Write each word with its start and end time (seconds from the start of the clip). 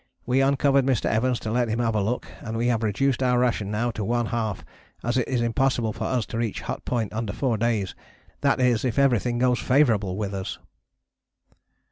We 0.25 0.41
uncovered 0.41 0.83
Mr. 0.83 1.05
Evans 1.05 1.39
to 1.41 1.51
let 1.51 1.67
him 1.69 1.77
have 1.77 1.93
a 1.93 2.01
look 2.01 2.25
and 2.39 2.57
we 2.57 2.65
have 2.69 2.81
reduced 2.81 3.21
our 3.21 3.37
ration 3.37 3.69
now 3.69 3.91
to 3.91 4.03
one 4.03 4.25
half 4.25 4.65
as 5.03 5.15
it 5.15 5.27
is 5.27 5.41
impossible 5.41 5.93
for 5.93 6.05
us 6.05 6.25
to 6.33 6.39
reach 6.39 6.61
Hut 6.61 6.83
Point 6.85 7.13
under 7.13 7.33
four 7.33 7.55
days, 7.55 7.93
that 8.41 8.59
is 8.59 8.83
if 8.83 8.97
everything 8.97 9.37
goes 9.37 9.59
favourable 9.59 10.17
with 10.17 10.33
us. 10.33 10.57